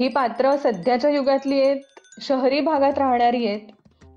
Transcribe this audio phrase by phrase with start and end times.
[0.00, 3.60] ही पात्र सध्याच्या युगातली आहेत शहरी भागात राहणारी आहेत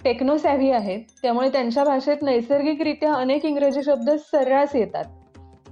[0.03, 0.99] टेक्नोसॅव्ही आहेत.
[1.21, 5.05] त्यामुळे त्यांच्या भाषेत नैसर्गिकरित्या अनेक इंग्रजी शब्द सर्रास येतात.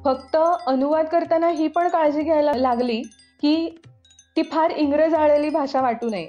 [0.06, 0.38] फक्त
[0.68, 3.02] अनुवाद करताना ही पण काळजी घ्यायला लागली
[3.42, 3.82] की
[4.38, 6.28] ती फार इंग्रज आलेली भाषा वाटू नये.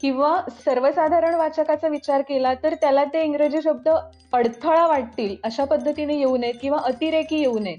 [0.00, 3.88] किंवा सर्वसाधारण वाचकाचा विचार केला तर त्याला ते इंग्रजी शब्द
[4.32, 7.78] अडथळा वाटतील अशा पद्धतीने येऊ नयेत किंवा अतिरेकी येऊ नयेत.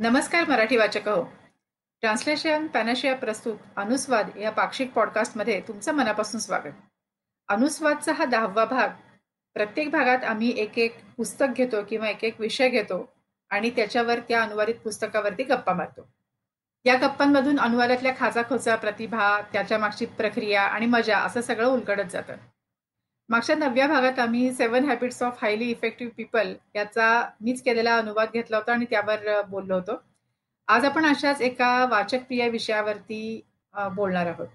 [0.00, 1.22] नमस्कार मराठी वाचक हो
[2.00, 6.72] ट्रान्सलेशन पॅनाशिया प्रस्तुत अनुस्वाद या पाक्षिक पॉडकास्टमध्ये तुमचं मनापासून स्वागत.
[7.48, 8.88] अनुस्वादचा हा दहावा भाग.
[9.54, 13.12] प्रत्येक भागात आम्ही एक एक पुस्तक घेतो किंवा एक एक विषय घेतो
[13.50, 16.08] आणि त्याच्यावर त्या अनुवादित पुस्तकावरती गप्पा मारतो.
[16.84, 22.34] या गप्पांमधून अनुवादातल्या खाचाखोचा प्रतिभा त्याच्या मागची प्रक्रिया आणि मजा असं सगळं उलगडत जातं.
[23.30, 27.08] मागच्या नवव्या भागात आम्ही seven habits of highly effective people याचा
[27.40, 30.00] मीच केलेला अनुवाद घेतला होता आणि त्यावर बोललो होतो.
[30.68, 33.40] आज आपण अशाच एका वाचकप्रिय विषयावरती
[33.74, 34.46] बोलणार आहोत.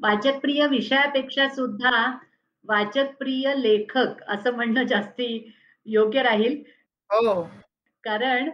[0.00, 2.06] वाचकप्रिय विषयापेक्षा सुद्धा
[2.64, 5.52] वाचकप्रिय लेखक असं म्हणणं जास्ती
[5.86, 6.62] योग्य राहील.
[7.10, 7.42] हो.
[8.04, 8.50] कारण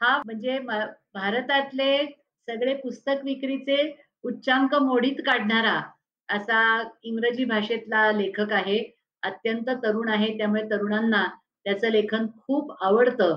[0.00, 1.96] हा म्हणजे भारतातले
[2.48, 3.92] सगळे पुस्तक विक्रीचे
[4.24, 5.80] उच्चांक मोडीत काढणारा
[6.28, 6.60] असा
[7.02, 8.78] इंग्रजी भाषेतला लेखक आहे
[9.22, 10.36] अत्यंत तरुण आहे.
[10.38, 11.24] त्यामुळे तरुणांना
[11.64, 13.36] त्याचं लेखन खूप आवडतं.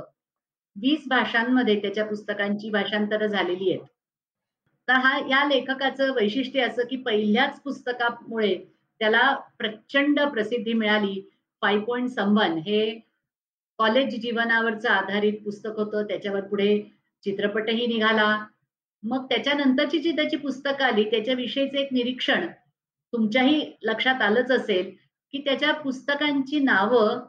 [0.76, 3.86] वीस भाषांमध्ये त्याच्या पुस्तकांची भाषांतर झालेली आहेत.
[4.88, 8.56] तर हा या लेखकाचं वैशिष्ट्य असं की पहिल्याच पुस्तकामुळे
[9.02, 11.20] त्याला प्रचंड प्रसिद्धी मिळाली.
[11.62, 12.90] फाय पॉईंट संबन हे
[13.80, 16.04] कॉलेज जीवनावरचं आधारित पुस्तक होतं.
[16.04, 16.80] त्याच्यावर पुढे
[17.24, 18.46] चित्रपटही निघाला.
[19.04, 22.48] मग त्याच्यानंतरची जी त्याची पुस्तकं आली त्याच्याविषयीचं एक निरीक्षण
[23.14, 24.90] तुमच्याही लक्षात आलंच असेल
[25.34, 27.20] की त्याच्या पुस्तकांची नावं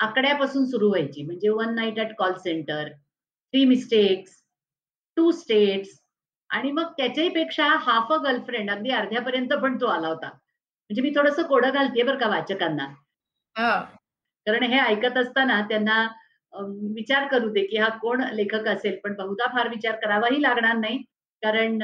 [0.00, 1.22] आकड्यापासून सुरू व्हायची.
[1.22, 4.32] म्हणजे one night at call centre three mistakes
[5.16, 5.90] two states
[6.50, 10.26] आणि मग त्याच्याही पेक्षा हाफ अ गर्लफ्रेंड अगदी अर्ध्यापर्यंत पण तो आला होता.
[10.26, 12.86] म्हणजे मी थोडस कोडं घालते बरं का वाचकांना.
[14.46, 16.06] कारण हे ऐकत असताना त्यांना
[16.94, 18.96] विचार करू दे की हा कोण लेखक असेल.
[19.04, 20.98] पण बहुधा फार विचार करावाही लागणार नाही.
[21.42, 21.78] कारण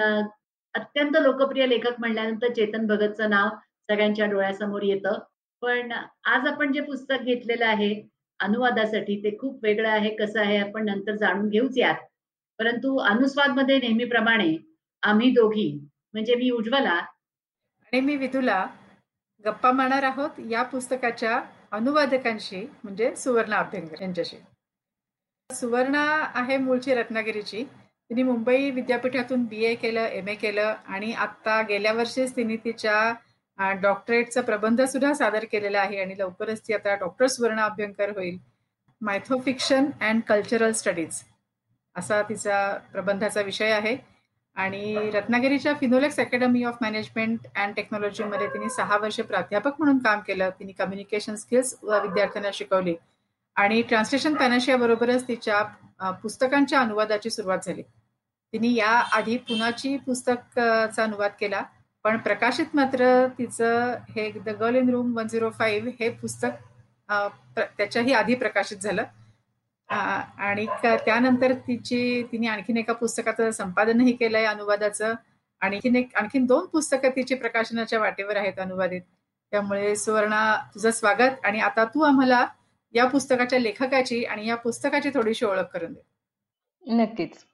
[0.74, 3.48] अत्यंत लोकप्रिय लेखक म्हणल्यानंतर चेतन भगतचं नाव
[3.90, 5.18] सगळ्यांच्या डोळ्यासमोर येतं.
[5.62, 7.94] पण आज आपण जे पुस्तक घेतलेलं आहे
[8.40, 11.94] अनुवादासाठी ते खूप वेगळं आहे कसं आहे आपण नंतर जाणून घेऊच यात.
[12.58, 14.56] परंतु अनुस्वादमध्ये नेहमीप्रमाणे
[15.02, 15.70] आम्ही दोघी
[16.14, 18.64] म्हणजे मी उज्ज्वला आणि मी विधुला
[19.44, 21.40] गप्पा मारणार आहोत या पुस्तकाच्या
[21.72, 24.36] अनुवादकांशी म्हणजे सुवर्णा अभ्यंकर यांच्याशी.
[25.50, 26.02] सुवर्णा
[26.34, 27.64] आहे मूळची रत्नागिरीची.
[28.10, 33.72] तिने मुंबई विद्यापीठातून बी ए केलं एम ए केलं आणि आता गेल्या वर्षीच तिने तिच्या
[33.82, 38.38] डॉक्टरेटचा प्रबंध सुद्धा सादर केलेला आहे आणि लवकरच ती आता डॉक्टर सुवर्ण अभ्यंकर होईल.
[39.00, 41.20] मायथोफिक्शन अँड कल्चरल स्टडीज
[41.96, 42.56] असा तिचा
[42.92, 43.96] प्रबंधाचा विषय आहे.
[44.56, 50.50] आणि रत्नागिरीच्या Finolex academy of management and टेक्नॉलॉजीमध्ये तिने सहा वर्ष प्राध्यापक म्हणून काम केलं.
[50.58, 52.94] तिने कम्युनिकेशन स्किल्स विद्यार्थ्यांना शिकवली.
[53.56, 55.62] आणि ट्रान्सलेशन पॅनाशिया बरोबरच तिच्या
[56.22, 57.82] पुस्तकांच्या अनुवादाची सुरुवात झाली.
[58.52, 61.62] तिने या आधी पुनाची पुस्तकचा अनुवाद केला
[62.04, 66.50] पण प्रकाशित मात्र तिचं हे the girl in room one zero five हे पुस्तक
[67.58, 69.02] त्याच्याही आधी प्रकाशित झालं.
[69.88, 75.14] आणि त्यानंतर तिची तिने आणखीन एका पुस्तकाचं संपादनही केलंय अनुवादाचं.
[75.62, 79.00] आणखीन एक आणखीन दोन पुस्तकं तिची प्रकाशनाच्या वाटेवर आहेत अनुवादित.
[79.52, 80.42] त्यामुळे सुवर्णा
[80.74, 82.46] तुझं स्वागत आणि आता तू आम्हाला
[82.94, 86.00] या पुस्तकाच्या लेखकाची आणि या पुस्तकाची थोडीशी ओळख करून दे.
[86.84, 87.44] नक्कीच.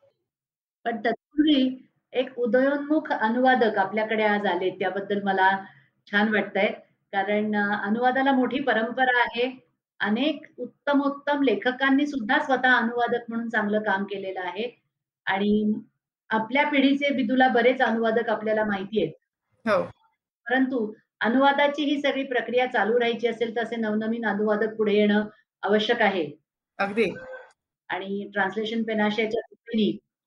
[0.87, 5.65] पण तत्पूर्वी एक उदयोन्मुख अनुवादक आपल्याकडे आज आले त्याबद्दल मला
[6.11, 6.67] छान वाटतंय.
[7.13, 9.67] कारण अनुवादाला मोठी परंपरा आहे.
[10.01, 14.83] अनेक उत्तम उत्तम लेखकांनी सुद्धा स्वतः अनुवादक म्हणून चांगलं काम केलेलं आहे.
[15.27, 15.81] आणि
[16.31, 19.13] आपल्या पिढीचे बिदुला बरेच अनुवादक आपल्याला माहिती आहेत.
[19.69, 19.83] हो.
[20.47, 25.25] परंतु अनुवादाची ही सगळी प्रक्रिया चालू राहायची असेल तर असे नवनवीन अनुवादक पुढे येणं
[25.63, 26.31] आवश्यक आहे.
[26.79, 27.11] अगदी.
[27.89, 29.41] आणि ट्रान्सलेशन पेनाशियाच्या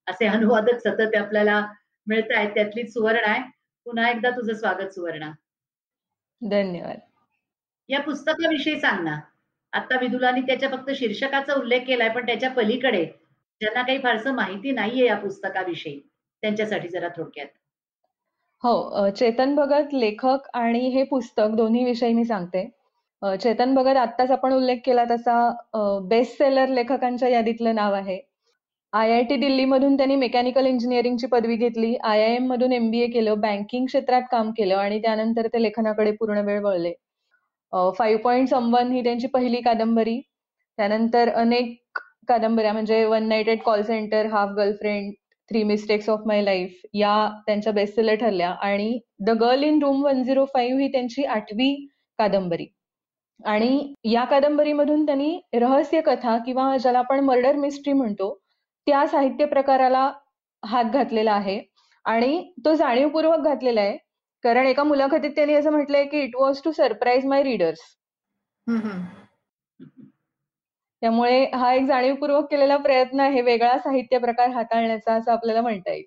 [0.09, 1.65] असे अनुवादक सतत आपल्याला
[2.07, 3.41] मिळत आहेत त्यातलीच सुवर्ण आहे.
[3.85, 5.31] पुन्हा एकदा तुझं स्वागत सुवर्णा.
[6.41, 6.99] धन्यवाद.
[7.89, 9.19] या पुस्तकाविषयी सांग ना.
[9.73, 13.05] आता विदुलानी त्याच्या फक्त शीर्षकाचा उल्लेख केलाय पण त्याच्या पलीकडे
[13.61, 15.99] ज्यांना काही फारसं माहिती नाहीये या पुस्तकाविषयी
[16.43, 17.47] त्यांच्यासाठी जरा थोडक्यात.
[18.63, 22.69] हो चेतन भगत लेखक आणि हे पुस्तक दोन्ही विषयी मी सांगते.
[23.41, 25.37] चेतन भगत आत्ताच आपण उल्लेख केला तसा
[26.03, 28.28] बेस्ट सेलर लेखकांच्या यादीतलं नाव आहे.
[28.93, 31.93] आय आय टी दिल्लीमधून त्यांनी मेकॅनिकल इंजिनिअरिंगची पदवी घेतली.
[31.95, 36.39] आय आय एम मधून एमबीए केलं बँकिंग क्षेत्रात काम केलं आणि त्यानंतर ते लेखनाकडे पूर्ण
[36.45, 36.93] वेळ वळले.
[37.97, 40.19] फाईव्ह पॉईंट समवन ही त्यांची पहिली कादंबरी.
[40.77, 45.13] त्यानंतर अनेक कादंबऱ्या म्हणजे one night at call centre half girlfriend
[45.51, 47.13] three mistakes of my life या
[47.47, 51.73] त्यांच्या बेस्टसेलर ठरल्या आणि the girl in room one zero five ही त्यांची आठवी
[52.19, 52.65] कादंबरी.
[53.39, 58.37] आणि या कादंबरीमधून त्यांनी रहस्य कथा किंवा ज्याला आपण मर्डर मिस्ट्री म्हणतो
[58.87, 60.11] त्या साहित्य प्रकाराला
[60.63, 61.59] हात घातलेला आहे.
[62.05, 63.97] आणि तो जाणीवपूर्वक घातलेला आहे.
[64.43, 67.79] कारण एका मुलाखतीत त्यांनी असं म्हटलंय की it was to surprise my readers.
[71.01, 73.41] त्यामुळे हा एक जाणीवपूर्वक केलेला प्रयत्न आहे.
[73.41, 76.05] वेगळा साहित्य प्रकार हाताळण्याचा असं आपल्याला म्हणता येईल.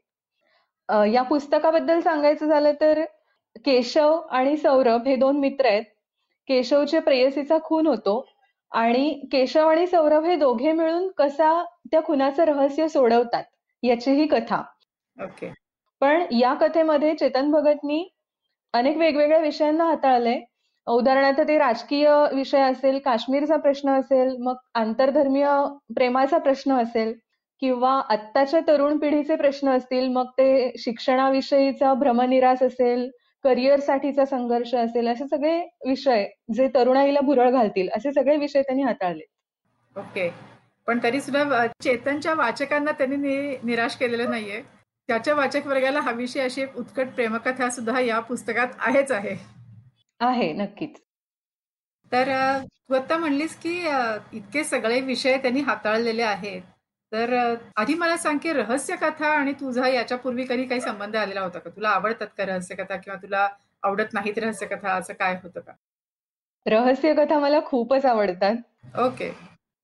[1.15, 3.03] या पुस्तकाबद्दल सांगायचं झालं तर
[3.65, 5.85] केशव आणि सौरभ हे दोन मित्र आहेत.
[6.49, 8.21] केशवच्या प्रेयसीचा खून होतो.
[8.73, 11.53] आणि केशव आणि सौरभ हे दोघे मिळून कसा
[11.91, 13.45] त्या खुनाचं रहस्य सोडवतात
[13.83, 14.63] याची ही कथा.
[15.19, 15.53] ओके.
[16.03, 18.05] पण या कथेमध्ये चेतन भगतनी
[18.75, 20.41] अनेक वेगवेगळ्या विषयांना हाताळलंय
[20.87, 25.47] उदाहरणार्थ ते राजकीय विषय असेल काश्मीरचा प्रश्न असेल मग आंतरधर्मीय
[25.97, 27.13] प्रेमाचा प्रश्न असेल
[27.63, 33.09] किंवा आत्ताच्या तरुण पिढीचे प्रश्न असतील मग ते शिक्षणाविषयीचा भ्रमनिरास असेल
[33.45, 35.59] करिअरसाठीचा संघर्ष असेल असे सगळे
[35.89, 39.25] विषय जे तरुणाईला भुरळ घालतील असे सगळे विषय त्यांनी हाताळले.
[39.97, 40.31] ओके.
[40.87, 44.63] पण तरी सुद्धा चेतनच्या वाचकांना त्यांनी निराश केलेलं नाहीये.
[45.09, 49.37] त्याच्या वाचक वर्गाला हवीशी अशी एक उत्कट प्रेमकथा सुद्धा या पुस्तकात आहेच आहे.
[50.21, 50.97] आहे नक्कीच.
[52.13, 53.87] तर अ, तू आता म्हणलीस की
[54.33, 56.63] इतके सगळे विषय त्यांनी हाताळलेले आहेत.
[57.13, 57.33] तर
[57.77, 61.71] आधी मला सांग की रहस्य कथा आणि तुझा याच्यापूर्वी कधी काही संबंध आलेला होता का?
[61.71, 63.49] तुला आवडतात का रहस्य कथा किंवा तुला
[63.83, 64.95] आवडत नाहीत रहस्य कथा?
[64.95, 65.73] असं काय होतं का?
[66.67, 68.55] रहस्य कथा मला खूपच आवडतात.
[68.99, 69.31] ओके.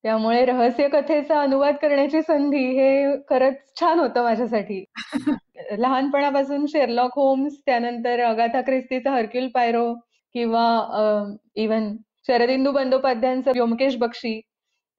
[0.04, 4.84] त्यामुळे रहस्य कथेचा अनुवाद करण्याची संधी हे खरंच छान होतं माझ्यासाठी.
[5.78, 9.92] लहानपणापासून शेरलॉक होम्स त्यानंतर अगाथा ख्रिस्तीचा हरक्युल पायरो
[10.34, 10.66] किंवा
[11.54, 11.96] इवन
[12.26, 14.40] शरदिंदू बंदोपाध्यायांचं व्योमकेश बक्षी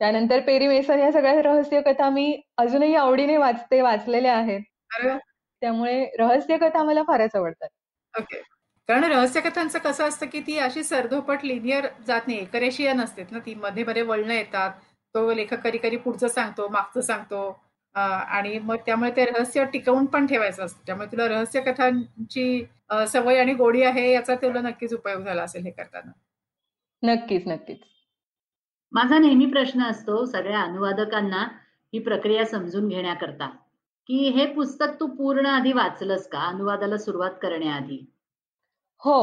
[0.01, 4.61] त्यानंतर पेरी मेसन या सगळ्या रहस्य कथा मी अजूनही आवडीने वाचते वाचलेल्या आहेत.
[5.61, 7.69] त्यामुळे रहस्य कथा मला फारच आवडतात.
[8.13, 8.41] ओके.
[8.89, 12.39] कारण रहस्य कथांचं कसं असतं की ती अशी सरधोपट लिनियर जात नाही.
[12.39, 14.71] एकरेशीय नसतेत ना ती मध्ये मध्ये वळणं येतात.
[15.15, 17.41] तो लेखक कधी कधी पुढचं सांगतो मागचं सांगतो
[17.95, 20.81] आणि मग त्यामुळे ते रहस्य टिकवून पण ठेवायचं असतं.
[20.85, 25.63] त्यामुळे तुला रहस्य कथांची अं, सवय आणि गोडी आहे याचा तुला नक्कीच उपयोग झाला असेल
[25.65, 26.11] हे करताना.
[27.03, 27.79] नक्कीच नक्कीच.
[28.91, 31.43] माझा नेहमी प्रश्न असतो सगळ्या अनुवादकांना
[31.93, 33.47] ही प्रक्रिया समजून घेण्याकरता
[34.09, 36.39] की हे पुस्तक तू पूर्ण आधी वाचलंस का?
[36.39, 37.97] अनुवादाला सुरुवात करण्याआधी.
[39.01, 39.19] हो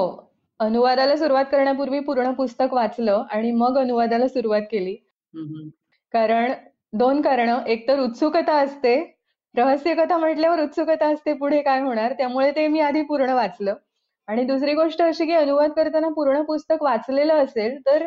[0.60, 4.94] अनुवादाला सुरुवात करण्यापूर्वी पूर्ण पुस्तक वाचलं आणि मग अनुवादाला सुरुवात केली.
[6.14, 6.52] कारण
[6.92, 8.94] दोन कारण एक तर उत्सुकता असते.
[9.54, 12.12] रहस्य कथा म्हटल्यावर उत्सुकता असते पुढे काय होणार?
[12.12, 13.74] त्यामुळे ते मी आधी पूर्ण वाचलं.
[14.28, 18.06] आणि दुसरी गोष्ट अशी की अनुवाद करताना पूर्ण पुस्तक वाचलेलं असेल तर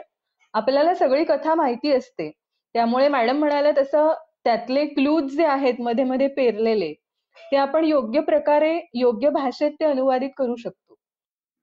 [0.54, 2.30] आपल्याला सगळी कथा माहिती असते.
[2.76, 4.12] त्यामुळे मॅडम म्हणाल्या तसं
[4.46, 6.94] त्यातले क्लूज जे आहेत मध्ये मध्ये पेरलेले
[7.38, 10.96] ते आपण योग्य प्रकारे योग्य भाषेत ते अनुवादित करू शकतो.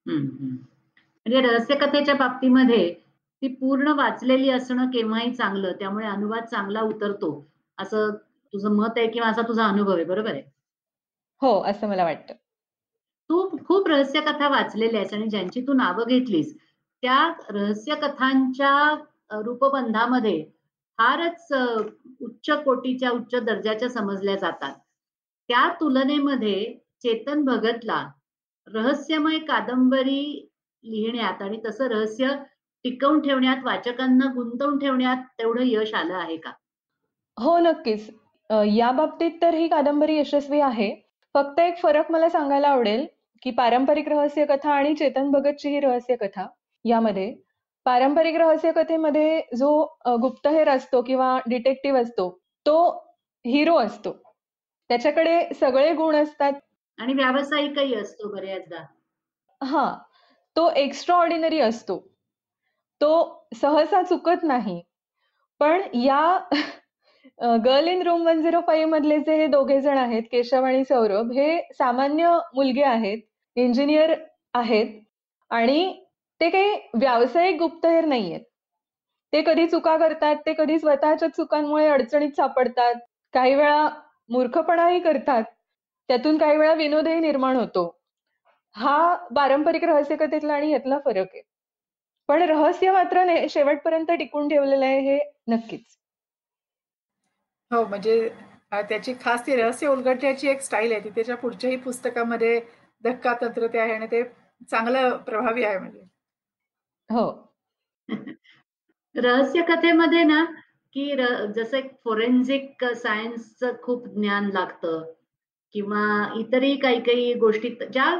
[0.06, 2.92] म्हणजे रहस्यकथेच्या बाबतीमध्ये
[3.42, 7.30] ती पूर्ण वाचलेली असणं केव्हाही चांगलं त्यामुळे अनुवाद चांगला उतरतो.
[7.78, 8.10] असं
[8.52, 10.42] तुझं मत आहे किंवा असा तुझा अनुभव आहे बरोबर आहे?
[11.42, 12.34] हो असं मला वाटतं.
[13.30, 16.54] तू खूप रहस्यकथा वाचलेल्या आहेस आणि ज्यांची तू नावं घेतलीस
[17.02, 17.16] त्या
[17.50, 20.42] रहस्यकथांच्या कथांच्या रूपबंधामध्ये
[20.98, 21.52] फारच
[22.20, 24.72] उच्च कोटीच्या उच्च दर्जाच्या समजल्या जातात.
[25.48, 26.64] त्या तुलनेमध्ये
[27.02, 28.04] चेतन भगतला
[28.66, 30.48] रहस्यमय कादंबरी
[30.84, 32.28] लिहिण्यात आणि तसं रहस्य
[32.84, 36.50] टिकवून ठेवण्यात वाचकांना गुंतवून ठेवण्यात तेवढं यश आलं आहे का?
[37.36, 38.08] हो नक्कीच.
[38.66, 40.94] या बाबतीत तर ही कादंबरी यशस्वी आहे.
[41.34, 43.06] फक्त एक फरक मला सांगायला आवडेल
[43.42, 46.46] की पारंपरिक रहस्य कथा आणि चेतन भगतची ही रहस्य कथा
[46.86, 47.34] यामध्ये
[47.86, 49.70] पारंपरिक रहस्य कथेमध्ये जो
[50.20, 52.28] गुप्तहेर असतो किंवा डिटेक्टिव्ह असतो
[52.66, 52.78] तो
[53.44, 54.12] हिरो असतो.
[54.90, 56.52] त्याच्याकडे सगळे गुण असतात.
[56.98, 58.82] आणि व्यावसायिकही असतो बऱ्याचदा.
[59.60, 59.92] हा
[60.56, 61.98] तो एक्स्ट्रा ऑर्डिनरी असतो.
[63.00, 64.80] तो सहसा चुकत नाही.
[65.60, 66.38] पण या
[67.64, 71.32] girl in room one zero five मधले जे हे दोघे जण आहेत केशव आणि सौरभ
[71.32, 73.22] हे सामान्य मुलगे आहेत
[73.56, 74.14] इंजिनियर
[74.54, 75.00] आहेत.
[75.50, 76.05] आणि
[76.40, 78.40] ते काही व्यावसायिक गुप्तहेर नाहीयेत.
[79.32, 82.94] ते कधी चुका करतात ते कधी स्वतःच्या चुकांमुळे अडचणीत सापडतात.
[83.34, 83.88] काही वेळा
[84.30, 85.42] मूर्खपणाही करतात.
[86.08, 87.84] त्यातून काही वेळा विनोदही निर्माण होतो.
[88.76, 91.42] हा पारंपरिक रहस्य कथेतला आणि यातला फरक आहे.
[92.28, 95.84] पण रहस्य मात्र शेवटपर्यंत टिकून ठेवलेलं आहे हे नक्कीच.
[97.70, 98.28] हो म्हणजे
[98.88, 101.00] त्याची खास ती रहस्य उलगडण्याची एक स्टाईल आहे.
[101.04, 102.60] ती त्याच्या पुढच्याही पुस्तकामध्ये
[103.04, 104.22] धक्का तंत्र ते आहे आणि ते
[104.70, 106.04] चांगलं प्रभावी आहे म्हणजे.
[107.10, 107.26] हो.
[109.14, 110.44] रहस्य कथेमध्ये ना
[110.94, 115.02] की र- जसं एक फोरेन्सिक सायन्सचं खूप ज्ञान लागतं
[115.74, 116.04] किंवा
[116.40, 118.14] इतरही काही काही गोष्टी ज्या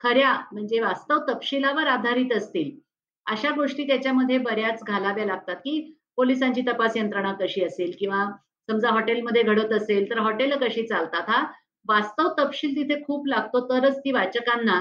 [0.00, 2.70] खऱ्या म्हणजे वास्तव तपशिलावर आधारित असतील
[3.26, 5.80] अशा गोष्टी त्याच्यामध्ये बऱ्याच घालाव्या लागतात की
[6.16, 8.24] पोलिसांची तपास यंत्रणा कशी असेल किंवा
[8.68, 11.44] समजा हॉटेलमध्ये घडत असेल तर हॉटेल कशी चालतात हा
[11.88, 14.80] वास्तव तपशील तिथे खूप लागतो तरच ती वाचकांना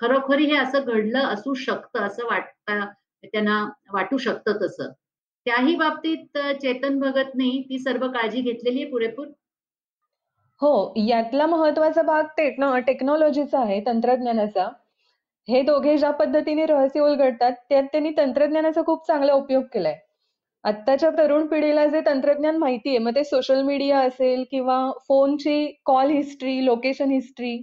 [0.00, 2.84] खरोखरी हे असं घडलं असू शकतं असं वाटतं
[3.24, 4.90] त्यांना वाटू शकतं तसं.
[5.46, 9.26] त्याही बाबतीत चेतन भगतने ती सर्व काळजी घेतलेली आहे पुरेपूर?
[10.60, 14.68] हो यातला महत्त्वाचा भाग टेक्नो टेक्नॉलॉजीचा आहे तंत्रज्ञानाचा.
[15.48, 19.96] हे दोघे ज्या पद्धतीने रहस्य उलगडतात त्यात त्यांनी तंत्रज्ञानाचा खूप चांगला उपयोग केलाय.
[20.64, 24.78] आत्ताच्या तरुण पिढीला जे तंत्रज्ञान माहिती आहे मग ते सोशल मीडिया असेल किंवा
[25.08, 27.56] फोनची कॉल हिस्ट्री लोकेशन हिस्ट्री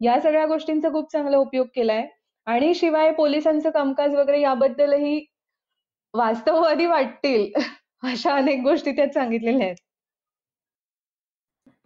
[0.00, 2.06] या सगळ्या गोष्टींचा खूप चांगला उपयोग केलाय.
[2.46, 5.18] आणि शिवाय पोलिसांचं कामकाज वगैरे याबद्दलही
[6.14, 7.52] वास्तववादी वाटतील
[8.04, 9.76] अशा अनेक गोष्टी त्यात सांगितलेल्या आहेत.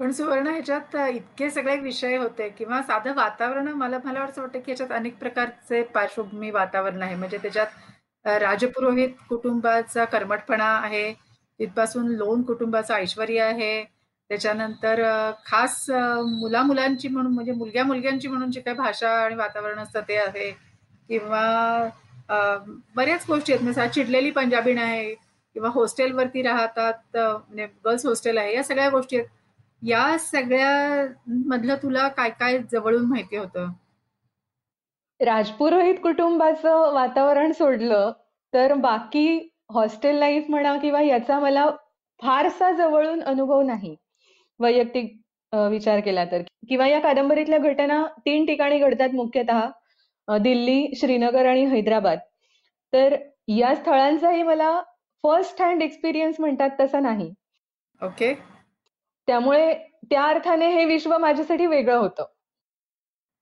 [0.00, 4.64] पण सुवर्ण ह्याच्यात इतके सगळे विषय होते किंवा साधं वातावरण मला मला असं वाटतं की
[4.66, 7.14] ह्याच्यात अनेक प्रकारचे पार्श्वभूमी वातावरण आहे.
[7.16, 11.12] म्हणजे त्याच्यात राजपुरोहित कुटुंबाचा कर्मठपणा आहे.
[11.61, 13.85] तिथपासून लोन कुटुंबाचं ऐश्वर आहे.
[14.32, 15.00] त्याच्यानंतर
[15.46, 15.74] खास
[16.28, 20.50] मुला मुलांची म्हणून म्हणजे मुलग्या मुलग्यांची म्हणून जी काही भाषा आणि वातावरण असतं ते आहे.
[21.08, 21.88] किंवा
[22.96, 23.62] बऱ्याच गोष्टी आहेत.
[23.64, 29.28] म्हणजे चिडलेली पंजाबीण आहे किंवा हॉस्टेलवरती राहतात म्हणजे गर्ल्स हॉस्टेल आहे या सगळ्या गोष्टी आहेत.
[29.82, 31.06] या सगळ्या
[31.46, 33.68] मधलं तुला काय काय जवळून माहिती होतं?
[35.20, 38.12] राजपुरोहित कुटुंबाचं वातावरण सोडलं
[38.52, 41.70] तर बाकी हॉस्टेल लाईफ म्हणा किंवा याचा मला
[42.20, 43.94] फारसा जवळून अनुभव नाही.
[44.61, 45.21] वैयक्तिक
[45.52, 46.42] विचार केला तर.
[46.68, 52.18] किंवा या कादंबरीतल्या घटना तीन ठिकाणी घडतात मुख्यतः दिल्ली श्रीनगर आणि हैदराबाद.
[52.92, 53.16] तर
[53.49, 54.80] या स्थळांचाही मला
[55.25, 57.32] फर्स्ट हँड एक्सपिरियन्स म्हणतात तसा नाही.
[58.02, 58.32] ओके.
[59.28, 59.73] त्यामुळे
[60.11, 62.25] त्या अर्थाने हे विश्व माझ्यासाठी वेगळं होतं.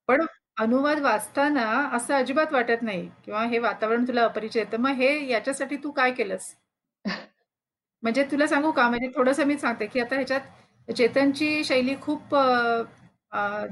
[0.09, 0.25] पण
[0.59, 1.65] अनुवाद वाचताना
[1.95, 4.71] असं अजिबात वाटत नाही किंवा हे वातावरण तुला अपरिचित आहे.
[4.71, 6.53] तर मग हे याच्यासाठी तू काय केलंस?
[8.03, 8.87] म्हणजे तुला सांगू का?
[8.89, 10.41] म्हणजे थोडंसं मी सांगते की आता ह्याच्यात
[10.87, 12.35] चेतनची शैली खूप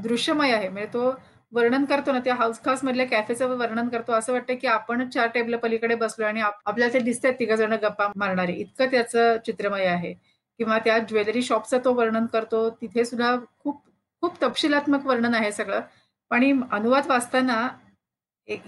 [0.03, 0.69] दृश्यमय आहे.
[0.69, 1.11] म्हणजे तो
[1.53, 4.13] वर्णन करतो ना त्या हाऊस खास मधल्या कॅफेचं वर्णन करतो.
[4.13, 8.07] असं वाटतं की आपण चार टेबल पलीकडे बसलो आणि आपल्याला ते दिसतात तिघ जण गप्पा
[8.15, 8.53] मारणारे.
[8.53, 10.13] इतकं त्याचं चित्रमय आहे.
[10.59, 12.69] किंवा त्या ज्वेलरी शॉपचं तो वर्णन करतो.
[12.81, 13.81] तिथे सुद्धा खूप
[14.23, 15.81] खूप तपशिलात्मक वर्णन आहे सगळं.
[16.31, 17.67] आणि अनुवाद वाचताना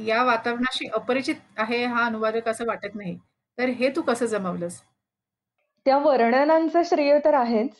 [0.05, 3.17] या वातावरणाशी अपरिचित आहे हा अनुवादक असं वाटत नाही.
[3.57, 4.79] तर हे तू कसं जमवलंस?
[5.85, 7.71] त्या वर्णनांचं श्रेय तर आहेच.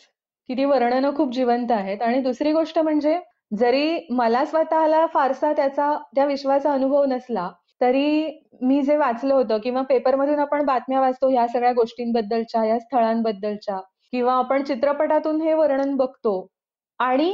[0.51, 2.01] की ती वर्णनं खूप जिवंत आहेत.
[2.01, 3.20] आणि दुसरी गोष्ट म्हणजे
[3.58, 7.50] जरी मला स्वतःला फारसा त्याचा त्या विश्वाचा अनुभव नसला
[7.81, 13.79] तरी मी जे वाचलं होतं किंवा पेपरमधून आपण बातम्या वाचतो ह्या सगळ्या गोष्टींबद्दलच्या या स्थळांबद्दलच्या
[14.12, 16.36] किंवा आपण चित्रपटातून हे वर्णन बघतो
[17.00, 17.31] आणि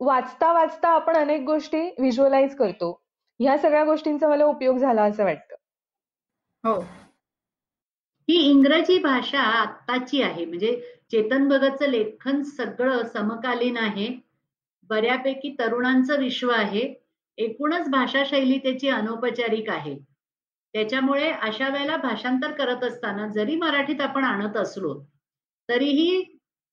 [0.00, 3.00] वाचता वाचता आपण अनेक गोष्टी व्हिज्युअलाइज करतो
[3.40, 5.54] ह्या सगळ्या गोष्टींचा मला उपयोग झाला असं वाटतं.
[6.64, 6.80] हो.
[8.28, 10.44] ही इंग्रजी भाषा आत्ताची आहे.
[10.44, 14.08] म्हणजे चेतन भगतचं लेखन सगळं समकालीन आहे.
[14.90, 16.94] बऱ्यापैकी तरुणांचं विश्व आहे.
[17.38, 19.96] एकूणच भाषाशैली त्याची अनौपचारिक आहे.
[20.74, 24.94] त्याच्यामुळे अशा वेळेला भाषांतर करत असताना जरी मराठीत आपण आणत असलो
[25.68, 26.22] तरीही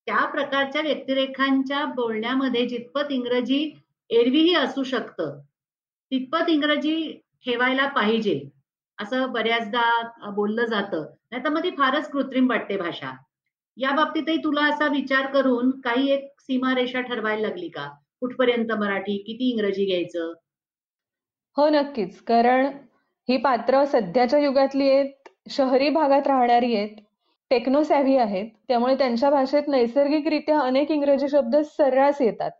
[0.07, 3.59] त्या प्रकारच्या व्यक्तिरेखांच्या बोलण्यामध्ये जितपत इंग्रजी
[4.09, 5.39] एरवीही असू शकतं
[6.11, 7.11] तितपत इंग्रजी
[7.45, 8.39] ठेवायला पाहिजे
[8.97, 11.05] असं बऱ्याचदा बोललं जातं.
[11.31, 13.11] नाही तर मग ती फारच कृत्रिम वाटते भाषा.
[13.77, 17.89] या बाबतीतही तुला असा विचार करून काही एक सीमारेषा ठरवायला लागली का?
[18.19, 20.33] कुठपर्यंत मराठी किती इंग्रजी घ्यायचं?
[21.57, 22.19] हो नक्कीच.
[22.21, 22.65] कारण
[23.29, 26.95] ही पात्र सध्याच्या युगातली आहेत शहरी भागात राहणारी आहेत
[27.49, 28.45] टेक्नोसॅव्ही आहेत.
[28.67, 32.51] त्यामुळे त्यांच्या भाषेत नैसर्गिकरित्या अनेक इंग्रजी शब्द सर्रास येतात.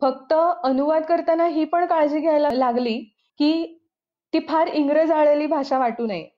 [0.00, 2.98] फक्त अनुवाद करताना ही पण काळजी घ्यायला लागली
[3.38, 3.78] की
[4.32, 6.31] ती फार इंग्रज आलेली भाषा वाटू नये.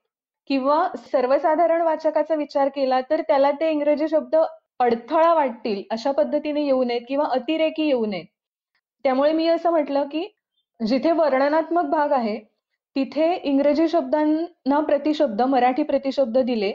[0.49, 4.35] किंवा सर्वसाधारण वाचकाचा विचार केला तर त्याला ते इंग्रजी शब्द
[4.79, 8.25] अडथळा वाटतील अशा पद्धतीने येऊ नयेत किंवा अतिरेकी येऊ नयेत.
[9.05, 10.27] त्यामुळे मी असं म्हटलं की
[10.79, 12.37] जिथे वर्णनात्मक भाग आहे
[12.95, 16.71] तिथे इंग्रजी शब्दांना प्रतिशब्द मराठी प्रतिशब्द दिले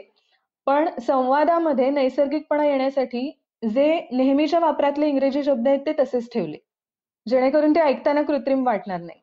[0.67, 3.29] पण संवादामध्ये नैसर्गिकपणा येण्यासाठी
[3.63, 6.57] जे नेहमीच्या वापरातले इंग्रजी शब्द आहेत ते तसेच ठेवले
[7.25, 9.19] जेणेकरून ते ऐकताना कृत्रिम वाटणार नाही.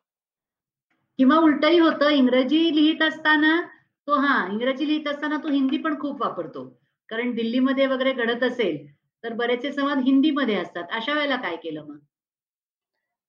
[1.19, 3.61] किंवा उलटही होतं इंग्रजी लिहित असताना
[4.09, 6.65] तो हा इंग्रजी लिहित असताना तो हिंदी पण खूप वापरतो.
[7.09, 8.87] कारण दिल्लीमध्ये वगैरे घडत असेल
[9.25, 10.85] तर बरेचसे संवाद हिंदीमध्ये असतात.
[10.91, 11.99] अशा वेळेला काय केलं मग?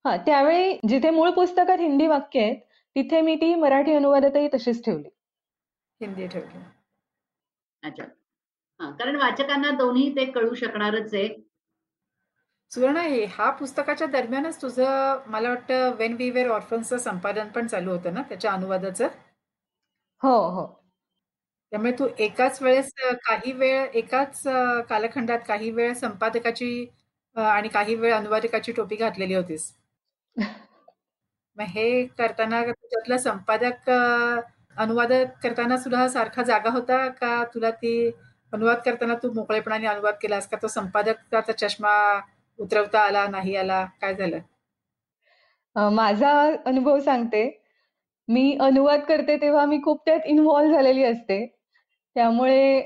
[0.05, 2.57] हा त्यावेळी जिथे मूळ पुस्तकात हिंदी वाक्य आहेत
[2.95, 5.09] तिथे मी ती मराठी अनुवादातही तशीच ठेवली.
[6.01, 6.59] हिंदी ठेवली.
[7.83, 8.03] अच्छा.
[8.79, 11.27] हा कारण वाचकांना दोन्ही ते कळू शकणारच आहे.
[12.71, 17.91] सुवर्ण हे हा पुस्तकाच्या दरम्यानच तुझं मला वाटतं वेन वी वेर ऑर्फन्सचं संपादन पण चालू
[17.91, 19.07] होतं ना त्याच्या अनुवादाचं?
[20.21, 20.65] हो हो.
[21.71, 26.69] त्यामुळे तू एकाच वेळेस अ, काही वेळ एकाच अ, कालखंडात काही वेळ संपादकाची
[27.35, 29.71] अ, आणि काही वेळ अनुवादकाची टोपी घातलेली होतीस.
[31.57, 34.41] मग हे करताना तुझ्यातला संपादक अ,
[34.77, 37.43] अनुवादक करताना सुद्धा सारखा जागा होता का?
[37.53, 37.93] तुला ती
[38.53, 40.57] अनुवाद करताना तू मोकळेपणाने अनुवाद केलास का?
[40.57, 41.95] तो संपादकाचा चष्मा
[42.59, 44.39] उतरवता आला नाही आला काय झालं?
[45.75, 46.31] अ, माझा
[46.65, 47.58] अनुभव सांगते.
[48.29, 51.45] मी अनुवाद करते तेव्हा मी खूप त्यात इन्व्हॉल्व्ह झालेली असते.
[52.15, 52.81] त्यामुळे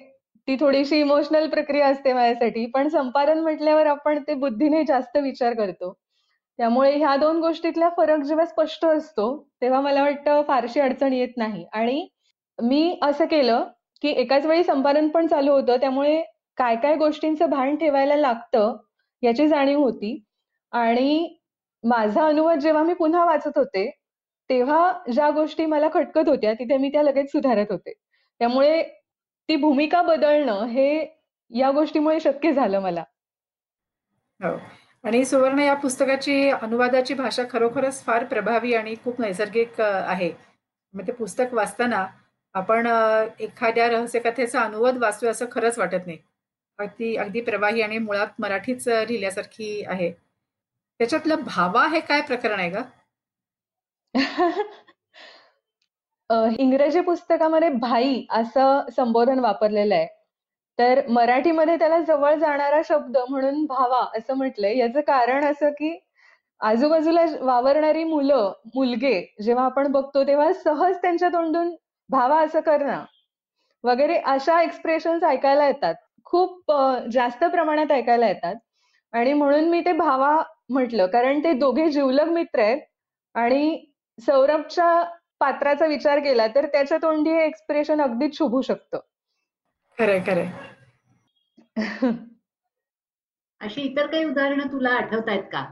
[0.47, 2.65] ती थोडीशी इमोशनल प्रक्रिया असते माझ्यासाठी.
[2.65, 5.93] पण संपादन म्हटल्यावर आपण ते बुद्धीने जास्त विचार करतो.
[6.59, 9.27] त्यामुळे ह्या दोन गोष्टीतला फरक जेव्हा स्पष्ट असतो
[9.61, 11.65] तेव्हा मला वाटतं फारशी अडचण येत नाही.
[11.73, 12.07] आणि
[12.59, 13.63] मी असं केलं
[14.01, 15.77] की एकाच वेळी संपादन पण चालू होतं.
[15.77, 16.21] त्यामुळे
[16.57, 18.75] काय काय गोष्टींचं भान ठेवायला लागतं
[19.23, 20.19] याची जाणीव होती.
[20.73, 21.37] आणि
[21.83, 23.89] माझा अनुवाद जेव्हा मी पुन्हा वाचत होते
[24.49, 27.93] तेव्हा ज्या गोष्टी मला खटकत होत्या तिथे मी त्या लगेच सुधारत होते.
[28.39, 28.83] त्यामुळे
[29.49, 30.87] ती भूमिका बदलणं हे
[31.51, 33.03] या गोष्टीमुळे शक्य झालं मला.
[34.39, 34.57] हो.
[35.03, 40.31] आणि सुवर्ण या पुस्तकाची अनुवादाची भाषा खरोखरच फार प्रभावी आणि खूप नैसर्गिक आहे.
[40.93, 42.07] मग ते पुस्तक वाचताना
[42.53, 42.87] आपण
[43.39, 46.17] एखाद्या रहस्यकथेचा अनुवाद वाचतोय असं खरंच वाटत नाही.
[46.79, 50.11] अगदी अगदी प्रवाही आणि मुळात मराठीच लिहिल्यासारखी आहे.
[50.99, 52.81] त्याच्यातलं भावा हे काय प्रकरण आहे का
[56.29, 60.07] अ, इंग्रजी पुस्तकामध्ये भाई असं संबोधन वापरलेलं आहे.
[60.79, 64.77] तर मराठीमध्ये त्याला जवळ जाणारा शब्द म्हणून भावा असं म्हटलंय.
[64.77, 65.97] याचं कारण असं की
[66.61, 71.75] आजूबाजूला वावरणारी मुलं मुलगे जेव्हा आपण बघतो तेव्हा सहज त्यांच्या तोंडून
[72.09, 73.03] भावा असं करणं
[73.83, 75.95] वगैरे अशा एक्सप्रेशन्स ऐकायला येतात.
[76.25, 78.55] खूप अ, जास्त प्रमाणात ऐकायला येतात.
[79.13, 80.35] आणि म्हणून मी ते भावा
[80.71, 81.07] म्हटलं.
[81.07, 82.81] कारण ते दोघे जिवलग मित्र आहेत
[83.35, 83.85] आणि
[84.17, 85.03] सौरभच्या
[85.39, 88.99] पात्राचा विचार केला तर त्याच्या तोंडी हे एक्सप्रेशन अगदीच शोभू शकतं.
[89.97, 90.47] खरंय खरंय.
[93.61, 95.65] अशी इतर काही उदाहरणं तुला आठवत आहेत का?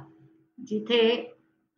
[0.58, 1.01] जिथे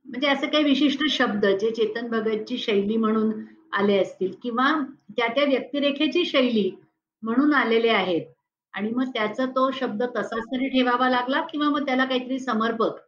[0.05, 3.31] म्हणजे असं काही विशिष्ट शब्द जे चेतन भगतची शैली म्हणून
[3.73, 4.67] आले असतील किंवा
[5.17, 6.69] त्या त्या व्यक्तिरेखेची शैली
[7.23, 8.25] म्हणून आलेले आहेत
[8.73, 12.99] आणि मग त्याचा तो शब्द तसाच तरी ठेवावा लागला किंवा मग त्याला काहीतरी समर्पक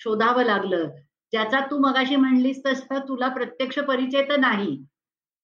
[0.00, 0.88] शोधावं लागलं
[1.34, 4.76] ज्याचा तू मगाशी म्हणलीस तसं तुला प्रत्यक्ष परिचय तर नाही.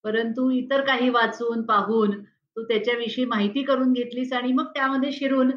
[0.04, 5.50] परंतु इतर काही वाचून पाहून तू त्याच्याविषयी माहिती करून घेतलीस आणि मग त्यामध्ये शिरून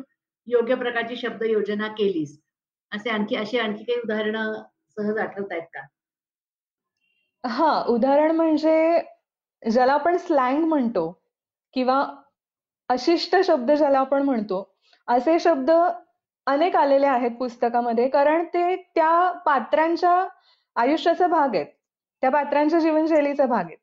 [0.48, 2.38] योग्य प्रकारची शब्द योजना केलीस.
[2.92, 4.54] असे आणखी अशी आणखी काही उदाहरणं
[4.98, 5.82] सहज आठवत आहेत का?
[7.44, 9.02] हा उदाहरण म्हणजे
[9.64, 11.10] ज्याला आपण स्लँग म्हणतो
[11.74, 12.04] किंवा
[12.90, 14.70] अशिष्ट शब्द ज्याला आपण म्हणतो
[15.08, 15.72] असे शब्द
[16.48, 20.26] अनेक आलेले आहेत पुस्तकामध्ये कारण ते त्या पात्रांच्या
[20.76, 21.66] आयुष्याचा भाग आहेत.
[22.24, 23.78] त्या पात्रांच्या जीवनशैलीचा भाग आहेत.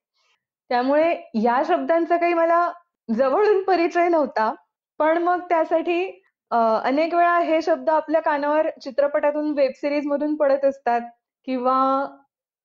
[0.70, 2.70] त्यामुळे या शब्दांचा काही मला
[3.08, 4.52] जवळून परिचय नव्हता
[5.00, 6.04] पण मग त्यासाठी
[6.50, 11.00] अनेक वेळा हे शब्द आपल्या कानावर चित्रपटातून वेब सिरीज मधून पडत असतात
[11.48, 11.76] किंवा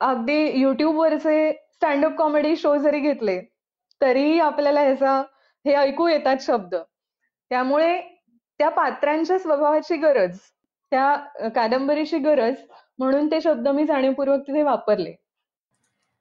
[0.02, 3.40] अगदी युट्यूबवरचे वरचे स्टँडअप कॉमेडी शो जरी घेतले
[4.02, 5.22] तरीही आपल्याला ह्याचा
[5.66, 6.76] हे ऐकू येतात शब्द.
[7.52, 8.02] त्यामुळे
[8.60, 10.38] त्या पात्रांच्या स्वभावाची गरज
[10.92, 11.16] त्या
[11.56, 12.56] कादंबरीची गरज
[13.00, 15.14] म्हणून ते शब्द मी जाणीवपूर्वक तिथे वापरले.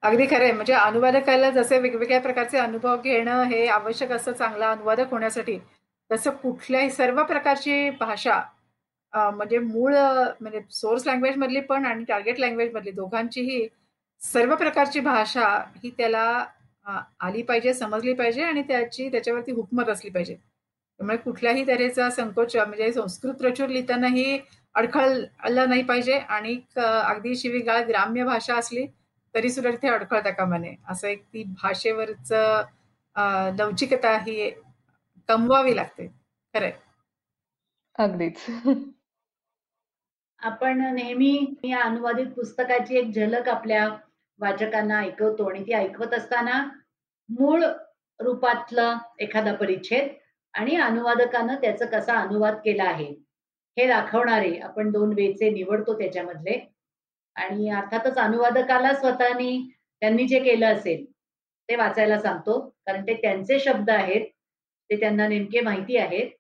[0.03, 0.53] अगदी खरंय.
[0.53, 5.59] म्हणजे अनुवादकाला जसे वेगवेगळ्या प्रकारचे अनुभव घेणं हे आवश्यक असतं चांगला अनुवादक होण्यासाठी
[6.11, 8.40] तसं कुठल्याही सर्व प्रकारची भाषा
[9.12, 9.94] म्हणजे मूळ
[10.40, 13.66] म्हणजे सोर्स लँग्वेज मधली पण आणि टार्गेट लँग्वेज मधली दोघांचीही
[14.23, 15.47] सर्व प्रकारची भाषा
[15.85, 16.44] ही त्याला
[17.20, 20.37] आली पाहिजे समजली पाहिजे आणि त्याची त्याच्यावरती हुकमत असली पाहिजे.
[20.99, 24.41] त्यामुळे कुठल्याही तऱ्हेचा संकोच म्हणजे संस्कृत प्रचूर लिहितानाही
[24.75, 26.19] अडखळला नाही पाहिजे.
[26.19, 28.87] आणि क- अगदी शिवीगाळ ग्राम्य भाषा असली
[29.35, 30.75] तरी सुद्धा तिथे अडखळता कामा नये.
[30.89, 32.33] असं एक ती भाषेवरच
[33.59, 34.51] लवचिकता ही
[35.29, 36.07] कमवावी लागते.
[36.55, 36.73] खरंय.
[37.99, 38.47] अगदीच.
[40.39, 43.89] आपण नेहमी या अनुवादित पुस्तकाची एक झलक आपल्या
[44.39, 45.49] वाचकांना ऐकवतो.
[45.51, 46.65] आणि ती ऐकवत असताना
[47.29, 47.65] मूळ
[48.21, 50.09] रूपातलं एखादा परिच्छेद
[50.55, 53.07] आणि अनुवादकानं त्याचा कसा अनुवाद केला आहे
[53.77, 56.59] हे दाखवणारे आपण दोन वेचे निवडतो त्याच्यामधले.
[57.37, 59.59] आणि अर्थातच अनुवादकाला स्वतःनी
[60.03, 61.05] त्यांनी जे केलं असेल
[61.69, 62.59] ते वाचायला सांगतो.
[62.87, 64.27] कारण ते त्यांचे शब्द आहेत
[64.90, 66.31] ते त्यांना नेमके माहिती आहेत.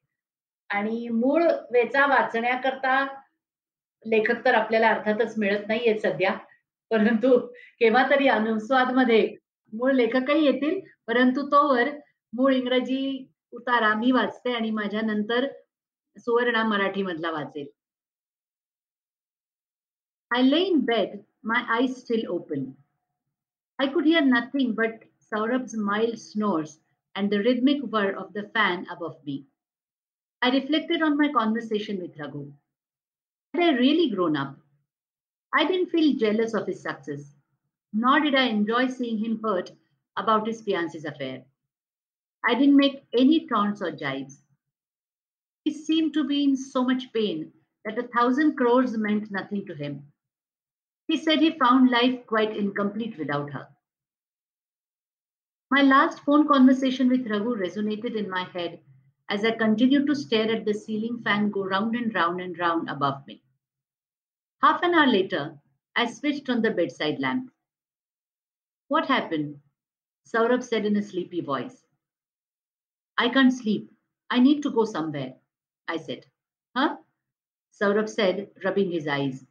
[0.70, 3.04] आणि मूळ वेचा वाचण्याकरता
[4.04, 6.32] लेखक तर आपल्याला अर्थातच मिळत नाहीयेत सध्या.
[6.90, 7.38] परंतु
[7.80, 9.28] केव्हा तरी अनुस्वादमध्ये
[9.72, 11.88] मूळ लेखकही येतील परंतु तोवर
[12.32, 15.47] मूळ इंग्रजी उतारा मी वाचते आणि माझ्या नंतर
[16.19, 17.67] सुवर्णा मराठी मधला वाचेल
[20.31, 22.77] I lay in bed, my eyes still open.
[23.79, 26.79] I could hear nothing but Saurabh's mild snores
[27.15, 29.45] and the rhythmic whir of the fan above me.
[30.41, 32.53] I reflected on my conversation with Raghu.
[33.53, 34.55] Had I really grown up?
[35.53, 37.35] I didn't feel jealous of his success,
[37.91, 39.71] nor did I enjoy seeing him hurt
[40.15, 41.43] about his fiancee's affair.
[42.46, 44.42] I didn't make any taunts or jibes.
[45.64, 47.52] He seemed to be in so much pain
[47.84, 50.12] that a thousand crores meant nothing to him.
[51.08, 53.68] He said he found life quite incomplete without her.
[55.70, 58.80] My last phone conversation with Raghu resonated in my head
[59.28, 62.90] as I continued to stare at the ceiling fan go round and round and round
[62.90, 63.42] above me.
[64.62, 65.58] Half an hour later,
[65.96, 67.50] I switched on the bedside lamp.
[68.88, 69.60] What happened?
[70.26, 71.83] Saurabh said in a sleepy voice.
[73.18, 73.90] I can't sleep.
[74.30, 75.34] I need to go somewhere,
[75.88, 76.26] I said.
[76.76, 76.96] Huh?
[77.72, 79.44] Saurabh said, rubbing his eyes.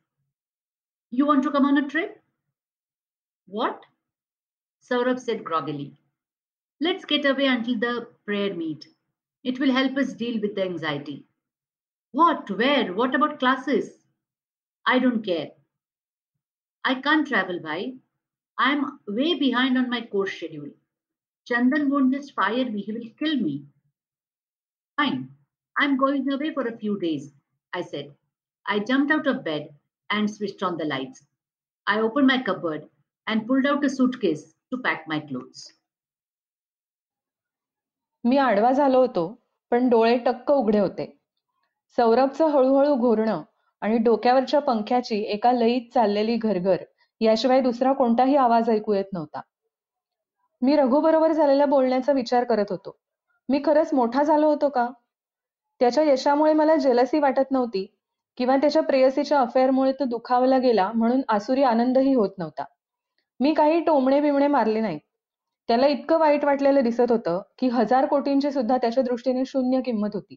[1.12, 2.22] You want to come on a trip?
[3.48, 3.86] What?
[4.82, 5.94] Saurabh said groggily.
[6.82, 8.88] Let's get away until the prayer meet.
[9.44, 11.26] It will help us deal with the anxiety.
[12.12, 12.50] What?
[12.50, 12.94] Where?
[12.94, 14.04] What about classes?
[14.86, 15.52] I don't care.
[16.84, 17.96] I can't travel, bhai.
[18.58, 20.72] I'm way behind on my course schedule.
[21.48, 23.66] Chandan won't just fire me, he will kill me.
[24.98, 25.30] Fine.
[25.76, 27.32] I'm going away for a few days,
[27.74, 28.14] I said.
[28.66, 29.70] I jumped out of bed
[30.10, 31.26] and switched on the lights.
[31.88, 32.88] I opened my cupboard
[33.28, 35.64] and pulled out a suitcase to pack my clothes.
[38.24, 39.28] मी आडवा झालो होतो
[39.72, 41.06] पण डोळे टक्क उघडे होते
[41.98, 43.42] सौरभचं हळूहळू घोरणं
[43.82, 46.84] आणि डोक्यावरच्या पंख्याची एका लईत चाललेली घरघर
[47.22, 49.42] याशिवाय दुसरा कोणताही आवाज ऐकू येत नव्हता
[50.64, 53.00] मी रघुबरोबर झालेल्या बोलण्याचा विचार करत होतो.
[53.50, 54.90] मी खरंच मोठा झालो होतो का?
[55.80, 57.96] त्याच्या यशामुळे मला जेलसी वाटत नव्हती
[58.38, 62.64] किंवा त्याच्या प्रेयसीच्या अफेअरमुळे तो दुखावला गेला म्हणून आसुरी आनंदही होत नव्हता.
[63.40, 65.00] मी काही टोमणे बिमणे मारले नाहीत.
[65.68, 70.36] त्याला इतकं वाईट वाटलेलं दिसत होतं की हजार कोटींची सुद्धा त्याच्या दृष्टीने शून्य किंमत होती.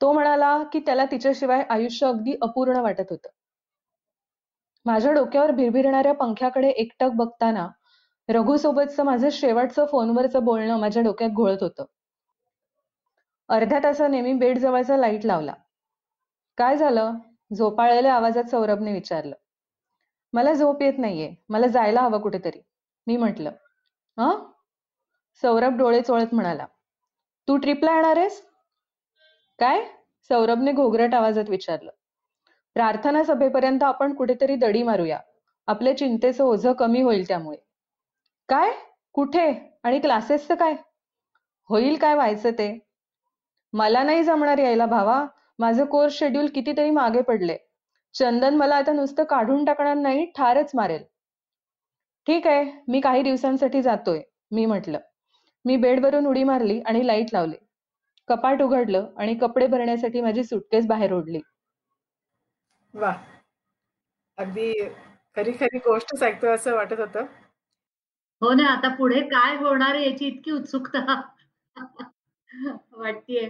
[0.00, 3.28] तो म्हणाला की त्याला तिच्याशिवाय आयुष्य अगदी अपूर्ण वाटत होतं.
[4.84, 7.68] माझ्या डोक्यावर भिरभिरणाऱ्या पंख्याकडे एकटक बघताना
[8.28, 11.84] रघुसोबतचं माझं शेवटचं फोनवरचं बोलणं माझ्या डोक्यात घोळत होतं.
[13.48, 15.54] अर्ध्या तासाने मी बेड जवळचा लाइट लावला.
[16.56, 17.14] काय झालं?
[17.52, 19.34] झोपाळलेल्या आवाजात सौरभने विचारलं.
[20.32, 21.34] मला झोप येत नाहीये.
[21.48, 22.60] मला जायला हवं कुठेतरी.
[23.06, 23.50] मी म्हटलं
[24.18, 24.50] हं?
[25.42, 26.66] सौरभ डोळे चोळत म्हणाला
[27.48, 28.42] तू ट्रिपला येणार आहेस?
[29.58, 29.84] काय?
[30.28, 31.90] सौरभने घोगरट आवाजात विचारलं
[32.74, 35.18] प्रार्थना सभेपर्यंत आपण कुठेतरी दडी मारूया.
[35.66, 37.58] आपल्या चिंतेचं ओझं कमी होईल त्यामुळे.
[38.48, 38.70] काय?
[39.14, 39.52] कुठे?
[39.82, 40.74] आणि क्लासेसचं काय?
[41.70, 42.78] होईल काय व्हायचं ते?
[43.72, 45.26] मला नाही जमणार यायला भावा.
[45.58, 47.56] माझं कोर्स शेड्यूल कितीतरी मागे पडले.
[48.14, 51.02] चंदन मला आता नुसतं काढून टाकणार नाही ठारच मारेल.
[52.26, 54.98] ठीक आहे मी काही दिवसांसाठी जातोय मी म्हटलं.
[55.64, 57.56] मी बेडवरून उडी मारली आणि लाइट लावली.
[58.28, 61.40] कपाट उघडलं आणि कपडे भरण्यासाठी माझी सुटकेस बाहेर ओढली.
[62.94, 63.12] वा
[64.38, 64.72] अगदी
[65.36, 67.24] खरी खरी गोष्टच ऐकतोय असं वाटत होतं.
[68.42, 71.20] हो ना आता पुढे काय होणार आहे याची इतकी उत्सुकता
[72.92, 73.48] वाटतीये.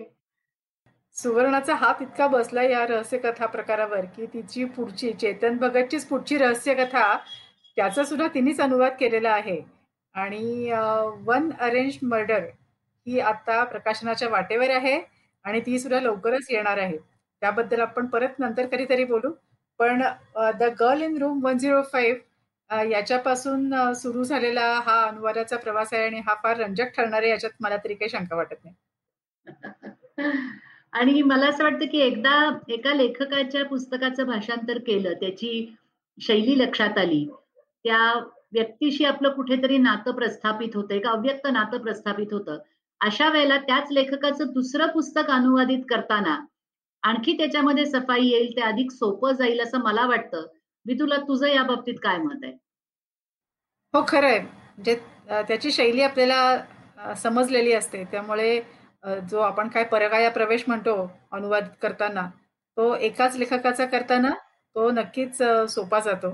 [1.16, 7.16] सुवर्णाचा हात इतका बसला या रहस्यकथा प्रकारावर की तिची पुढची चेतन भगतचीच पुढची रहस्यकथा
[7.76, 9.60] त्याचा सुद्धा तिनेच अनुवाद केलेला आहे.
[10.14, 10.70] आणि
[11.26, 12.44] वन अरेंज मर्डर
[13.06, 14.98] ही आता प्रकाशनाच्या वाटेवर आहे
[15.44, 16.96] आणि ती सुद्धा लवकरच येणार आहे.
[17.42, 19.30] त्याबद्दल आपण परत नंतर कधीतरी बोलू.
[19.80, 20.02] पण
[20.58, 22.20] the girl in room one zero five
[22.70, 27.76] याच्यापासून सुरू झालेला हा अनुवादाचा प्रवास आहे आणि हा फार रंजक ठरणार आहे याच्यात मला
[27.76, 28.74] तरी काही शंका वाटत नाही.
[30.92, 32.34] आणि मला असं वाटतं की एकदा
[32.68, 35.50] एका लेखकाच्या पुस्तकाचं भाषांतर केलं त्याची
[36.18, 37.24] शैली लक्षात आली
[37.84, 38.12] त्या
[38.52, 42.58] व्यक्तीशी आपलं कुठेतरी नातं प्रस्थापित होतं एक अव्यक्त नातं प्रस्थापित होतं.
[43.00, 46.36] अशा वेळेला त्याच लेखकाचं दुसरं पुस्तक अनुवादित करताना
[47.02, 50.46] आणखी त्याच्यामध्ये सफाई येईल ते अधिक सोपं जाईल असं मला वाटतं.
[50.86, 52.52] मी तुला तुझं या बाबतीत काय मत आहे?
[53.94, 54.94] हो खरं आहे म्हणजे
[55.48, 58.04] त्याची शैली आपल्याला समजलेली असते.
[58.10, 58.60] त्यामुळे
[59.30, 60.94] जो आपण काय परगाया प्रवेश म्हणतो
[61.32, 62.28] अनुवादित करताना
[62.76, 64.30] तो एकाच लेखकाचा करताना
[64.76, 65.36] तो नक्कीच
[65.70, 66.30] सोपा जातो.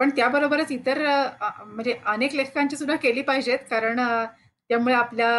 [0.00, 0.98] पण त्याबरोबरच इतर
[1.64, 4.00] म्हणजे अनेक लेखकांची सुद्धा केली पाहिजेत कारण
[4.70, 5.30] त्यामुळे आपल्या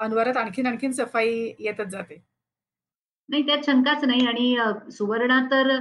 [0.00, 2.22] अनुवादात आणखीन आणखीन सफाई येतच जाते.
[3.28, 5.76] नाही त्यात शंकाच नाही आणि सुवर्णा तर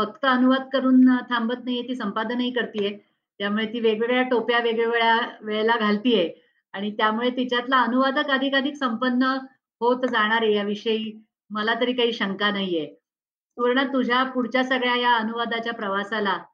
[0.00, 2.98] फक्त अनुवाद करून थांबत नाहीये ती संपादनही करतीये.
[3.38, 6.34] त्यामुळे ती वेगवेगळ्या टोप्या वेगवेगळ्या वेळेला घालतीये.
[6.72, 9.22] आणि त्यामुळे तिच्यातला अनुवादक अधिकाधिक संपन्न
[9.80, 12.94] होत जाणार आहे याविषयी मला तरी काही शंका नाहीये.
[13.50, 16.44] सुवर्ण तुझ्या पुढच्या सगळ्या या अनुवादाच्या प्रवासाला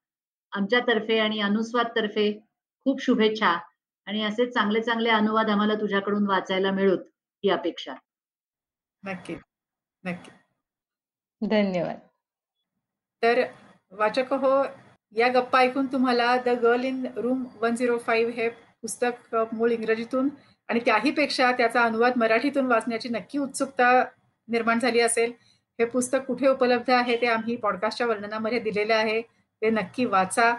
[0.52, 2.40] आमच्यातर्फे आणि अनुस्वाद तर्फे
[2.84, 3.58] खूप शुभेच्छा.
[4.06, 6.98] आणि असे चांगले चांगले अनुवाद आम्हाला तुझ्याकडून वाचायला मिळूत
[7.44, 7.94] ही अपेक्षा.
[9.04, 9.34] नक्की.
[10.04, 10.30] नक्की.
[11.46, 11.98] धन्यवाद.
[13.22, 13.42] तर
[13.92, 14.62] वाचक हो
[15.12, 20.28] या गप्पा ऐकून तुम्हाला the girl in room one zero five हे पुस्तक मूळ इंग्रजीतून
[20.68, 23.90] आणि त्याहीपेक्षा त्याचा अनुवाद मराठीतून वाचण्याची नक्की उत्सुकता
[24.48, 25.32] निर्माण झाली असेल.
[25.78, 29.20] हे पुस्तक कुठे उपलब्ध आहे ते आम्ही पॉडकास्टच्या वर्णनामध्ये दिलेलं आहे.
[29.22, 30.52] ते नक्की वाचा.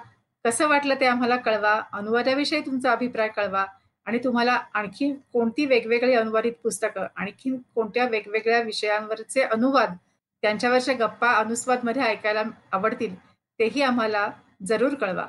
[0.46, 1.80] कसं वाटलं ते आम्हाला कळवा.
[1.93, 3.65] अनुवादाविषयी तुमचा अभिप्राय कळवा.
[4.08, 9.96] आणि तुम्हाला आणखी कोणती वेगवेगळी अनुवादित पुस्तकं आणखी कोणत्या वेगवेगळ्या विषयांवरचे अनुवाद
[10.43, 13.15] त्यांच्यावरच्या गप्पा अनुस्वादमध्ये ऐकायला आवडतील
[13.60, 14.30] तेही आम्हाला
[14.65, 15.26] जरूर कळवा.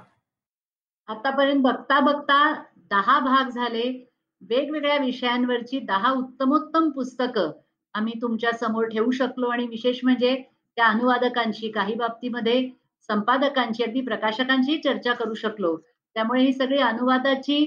[1.09, 2.53] आतापर्यंत बघता बघता
[2.91, 4.05] दहा भाग झाले.
[4.41, 7.51] वेगवेगळ्या विषयांवरची दहा उत्तमोत्तम पुस्तकं
[7.95, 10.35] आम्ही तुमच्यासमोर ठेवू शकलो आणि विशेष म्हणजे
[10.77, 12.69] त्या अनुवादकांची काही बाबतीमध्ये
[13.09, 15.77] संपादकांची अगदी प्रकाशकांशी चर्चा करू शकलो.
[16.17, 17.65] त्यामुळे ही सगळी अनुवादाची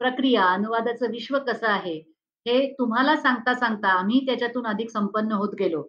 [0.00, 1.96] प्रक्रिया अनुवादाचं विश्व कसं आहे
[2.46, 5.82] हे तुम्हाला सांगता सांगता आम्ही त्याच्यातून अधिक संपन्न होत गेलो.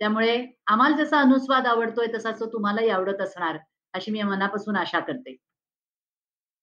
[0.00, 3.58] त्यामुळे आम्हाला जसा अनुस्वाद आवडतोय तसा तो तुम्हालाही आवडत असणार
[3.94, 5.36] अशी मी मनापासून आशा करते.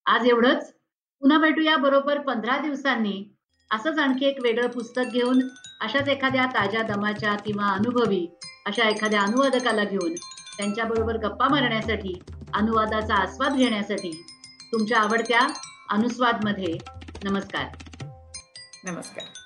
[0.05, 0.73] आज एवढंच.
[1.21, 3.33] पुन्हा भेटूया बरोबर पंधरा दिवसांनी.
[3.71, 5.39] असंच आणखी एक वेगळं पुस्तक घेऊन
[5.81, 8.27] अशाच एखाद्या ताज्या दमाच्या किंवा अनुभवी
[8.65, 10.13] अशा एखाद्या अनुवादकाला घेऊन
[10.57, 12.19] त्यांच्याबरोबर गप्पा मारण्यासाठी
[12.53, 14.11] अनुवादाचा आस्वाद घेण्यासाठी
[14.71, 15.47] तुमच्या आवडत्या
[15.89, 16.77] अनुस्वादमध्ये
[17.21, 17.67] नमस्कार.
[18.83, 19.36] नमस्कार.